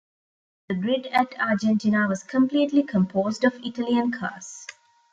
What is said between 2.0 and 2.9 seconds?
was completely